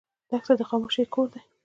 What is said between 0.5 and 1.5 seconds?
د خاموشۍ کور دی.